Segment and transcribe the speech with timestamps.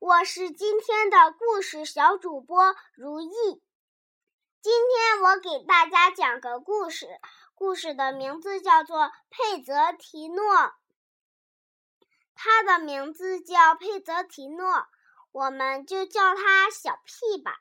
[0.00, 3.32] 我是今天的故事小主播如意。
[4.62, 7.08] 今天我给大家讲个故事，
[7.56, 10.44] 故事的名字叫做《佩泽提诺》。
[12.36, 14.86] 他的名字叫佩泽提诺，
[15.32, 17.58] 我们就叫他小屁吧。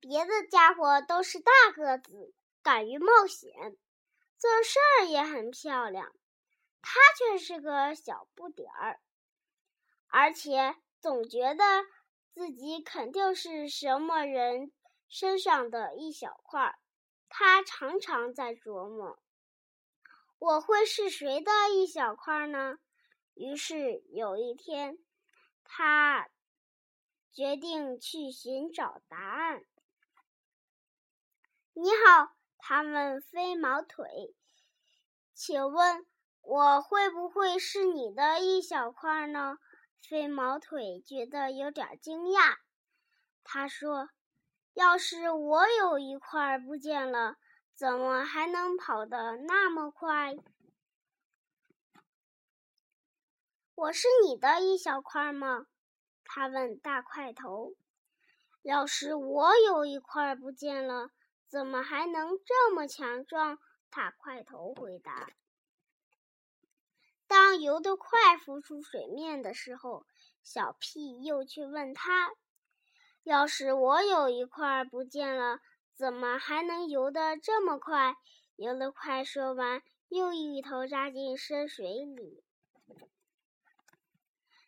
[0.00, 3.76] 别的家伙都是大个子，敢于冒险，
[4.38, 6.10] 做事儿也很漂亮，
[6.80, 9.00] 他却是个小不点儿，
[10.06, 10.74] 而且。
[11.00, 11.84] 总觉得
[12.32, 14.72] 自己肯定是什么人
[15.08, 16.76] 身上的一小块，
[17.28, 19.18] 他常常在琢磨：
[20.38, 22.78] 我会是谁的一小块呢？
[23.34, 24.98] 于是有一天，
[25.62, 26.28] 他
[27.32, 29.64] 决定去寻找答案。
[31.74, 34.34] 你好，他问飞毛腿
[35.32, 36.04] ：“请问
[36.42, 39.58] 我会不会是你的一小块呢？”
[40.02, 42.56] 飞毛腿觉得有点惊讶，
[43.44, 44.10] 他说
[44.74, 47.36] ：“要是我有一块不见了，
[47.74, 50.34] 怎么还能跑得那么快？”
[53.74, 55.66] 我是你的一小块吗？
[56.24, 57.74] 他问大块头。
[58.62, 61.10] “要是我有一块不见了，
[61.46, 63.58] 怎么还能这么强壮？”
[63.90, 65.30] 大块头回答。
[67.48, 70.04] 当游得快浮出水面的时候，
[70.42, 72.30] 小屁又去问他
[73.24, 75.58] ：“要是我有一块不见了，
[75.96, 78.16] 怎么还能游得这么快？”
[78.56, 82.44] 游得快说完，又一头扎进深水里。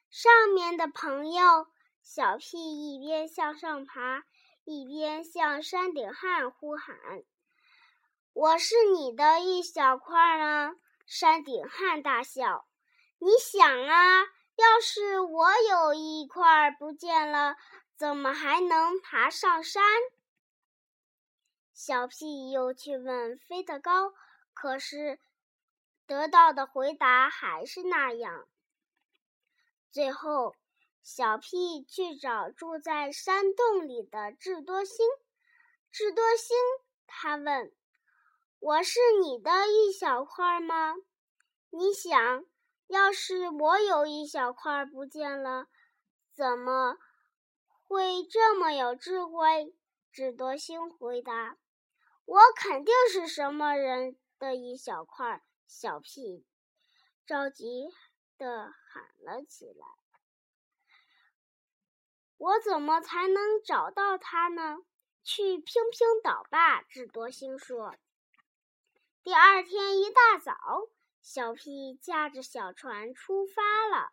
[0.08, 1.66] 上面的朋友，
[2.02, 4.24] 小屁一边向上爬，
[4.64, 6.96] 一边向山顶汉呼喊
[8.32, 10.74] ：“我是你的一小块呢。”
[11.10, 12.68] 山顶汉大笑
[13.18, 14.22] ：“你想啊，
[14.54, 17.56] 要是我有一块不见了，
[17.96, 19.82] 怎么还能爬上山？”
[21.74, 24.14] 小屁又去问飞得高，
[24.54, 25.18] 可是
[26.06, 28.46] 得到的回答还是那样。
[29.90, 30.54] 最后，
[31.02, 35.04] 小屁去找住在山洞里的智多星。
[35.90, 36.56] 智多星，
[37.08, 37.72] 他问。
[38.60, 40.94] 我是你的一小块吗？
[41.70, 42.44] 你想，
[42.88, 45.68] 要是我有一小块不见了，
[46.34, 46.98] 怎么
[47.88, 49.74] 会这么有智慧？
[50.12, 51.56] 智多星回答
[52.26, 56.44] ：“我肯定是什么人的一小块。”小屁
[57.24, 57.88] 着急
[58.36, 59.86] 的喊了起来
[62.36, 64.80] ：“我怎么才能找到他呢？”
[65.24, 67.96] 去拼拼岛吧，智多星说。
[69.22, 70.54] 第二天一大早，
[71.20, 74.12] 小屁驾着小船出发了。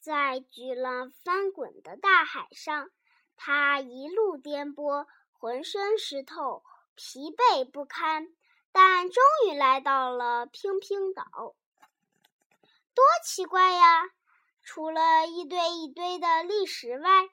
[0.00, 2.90] 在巨浪翻滚的大海上，
[3.36, 6.64] 他一路颠簸，浑身湿透，
[6.96, 8.34] 疲惫不堪，
[8.72, 11.54] 但终于来到了平平岛。
[12.94, 14.10] 多奇怪呀！
[14.64, 17.28] 除了一堆一堆的砾石外，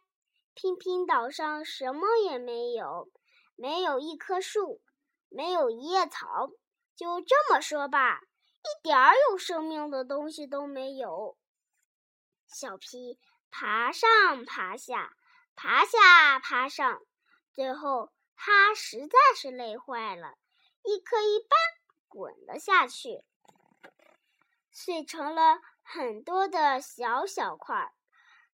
[0.53, 3.09] 平平岛上什么也没有，
[3.55, 4.79] 没有一棵树。
[5.33, 6.51] 没有一叶草，
[6.95, 11.37] 就这么说吧，一点儿有生命的东西都没有。
[12.47, 15.15] 小屁爬上爬下，
[15.55, 17.01] 爬下爬上，
[17.51, 20.35] 最后他实在是累坏了，
[20.83, 21.55] 一颗一巴
[22.07, 23.23] 滚了下去，
[24.71, 27.91] 碎成了很多的小小块。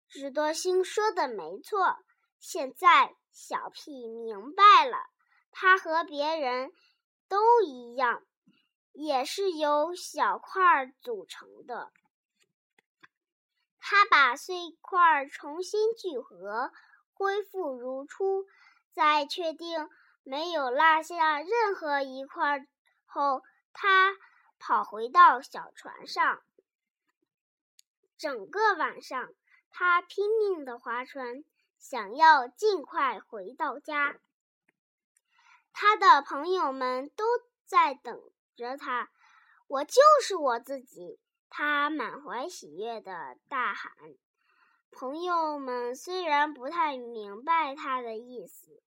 [0.07, 1.99] 智多星说的没错，
[2.39, 4.97] 现在小屁明白了。
[5.61, 6.71] 它和别人
[7.27, 8.23] 都一样，
[8.93, 11.91] 也是由小块组成的。
[13.77, 16.71] 他把碎块重新聚合，
[17.13, 18.45] 恢复如初，
[18.93, 19.89] 在确定
[20.23, 22.65] 没有落下任何一块
[23.05, 23.43] 后，
[23.73, 24.15] 他
[24.59, 26.41] 跑回到小船上。
[28.17, 29.33] 整个晚上，
[29.71, 31.43] 他拼命的划船，
[31.77, 34.21] 想要尽快回到家。
[35.73, 37.25] 他的朋友们都
[37.65, 38.21] 在等
[38.55, 39.09] 着他，
[39.67, 41.19] 我就是我自己。
[41.49, 43.91] 他满怀喜悦地大喊。
[44.91, 48.83] 朋友们虽然不太明白他的意思，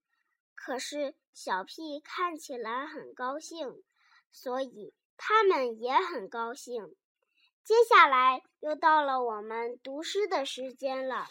[0.54, 3.82] 可是小屁看起来很高兴，
[4.30, 6.94] 所以他们也很高兴。
[7.64, 11.26] 接下来又到了我们读诗的时间了，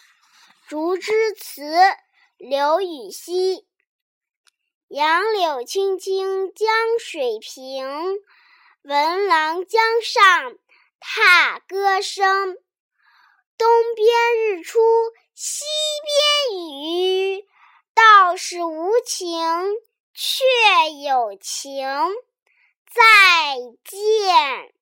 [0.69, 1.61] 《竹枝词》
[2.37, 3.67] 刘禹锡。
[4.93, 6.67] 杨柳青青江
[6.99, 7.87] 水平，
[8.81, 10.57] 闻郎江上
[10.99, 12.57] 踏歌声。
[13.57, 14.81] 东边日出
[15.33, 15.63] 西
[16.51, 16.59] 边
[17.39, 17.47] 雨，
[17.93, 19.39] 道是无晴
[20.13, 20.43] 却
[21.05, 21.87] 有晴。
[22.93, 23.55] 再
[23.85, 24.73] 见。